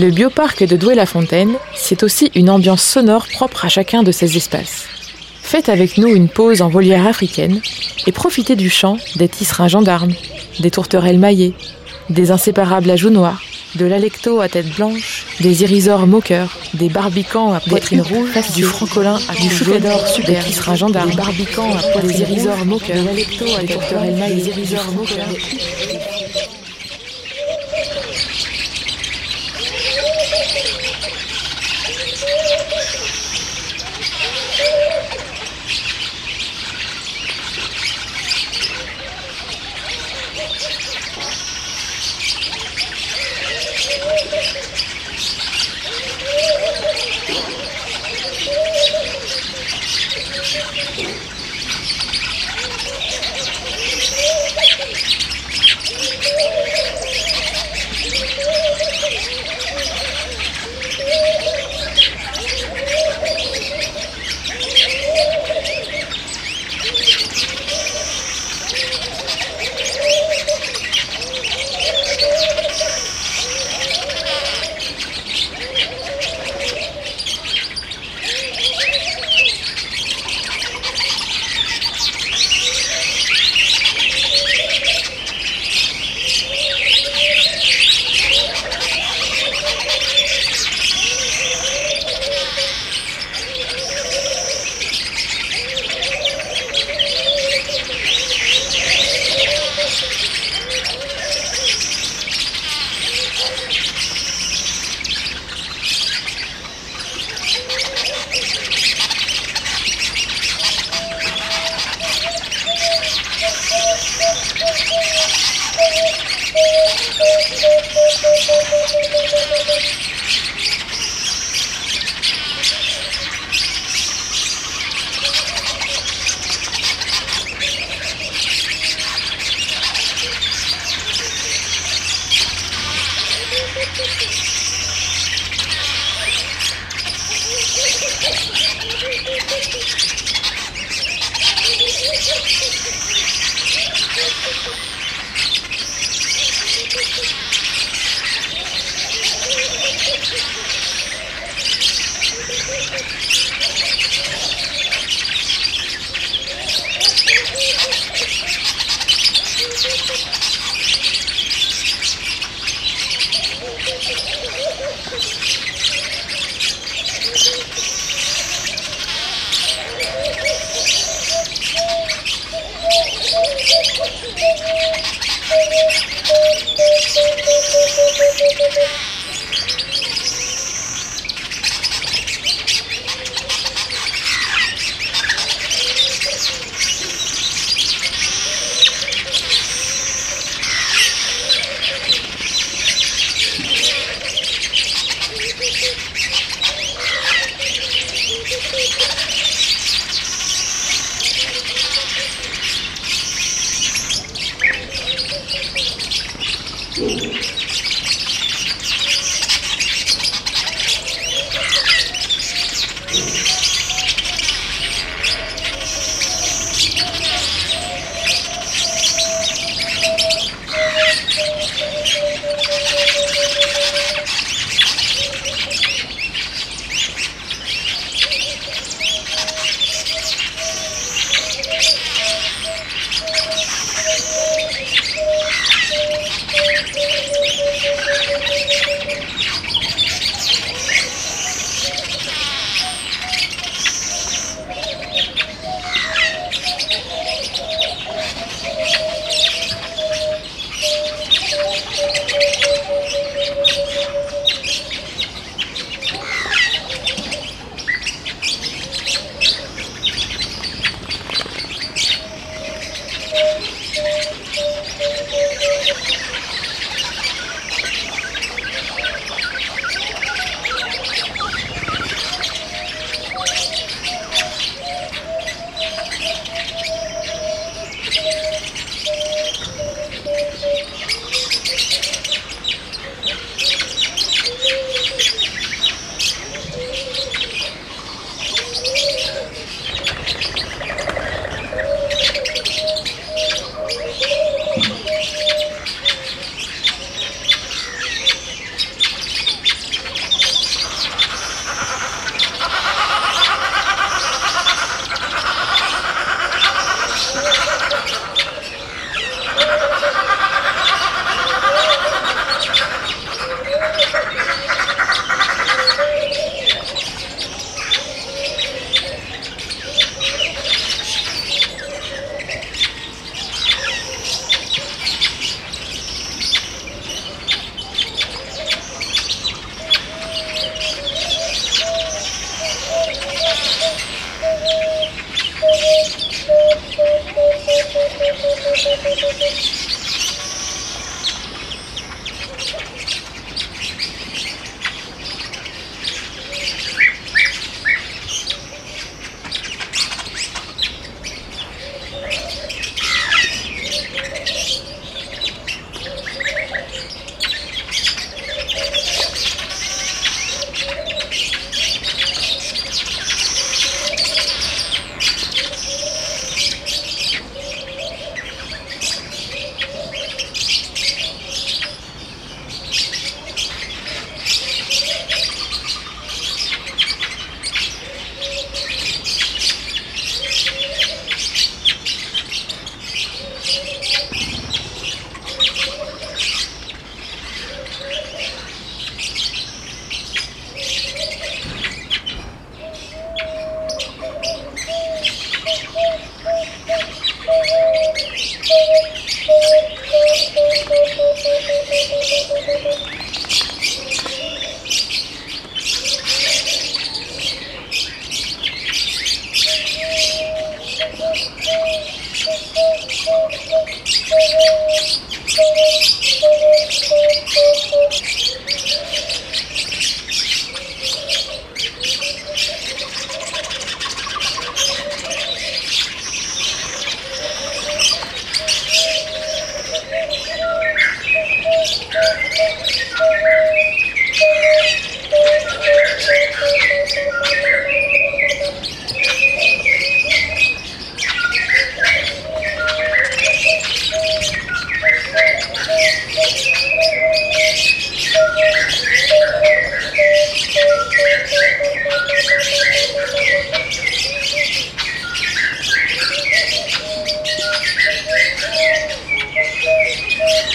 [0.00, 4.86] Le bioparc de Douai-la-Fontaine, c'est aussi une ambiance sonore propre à chacun de ces espaces.
[5.42, 7.60] Faites avec nous une pause en volière africaine
[8.06, 10.14] et profitez du chant des tisserins gendarmes,
[10.58, 11.52] des tourterelles maillées,
[12.08, 13.42] des inséparables à joues noires,
[13.74, 19.18] de l'alecto à tête blanche, des irisors moqueurs, des barbicans à poitrine rouge, du francolin
[19.28, 23.04] à du choucador super, des tisserins gendarmes, des barbicans à poitrine des irisors moqueurs, de
[23.04, 25.28] l'alecto à tête blanche, des irisors moqueurs.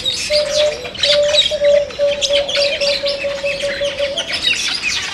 [0.00, 0.62] Thank
[5.02, 5.07] you.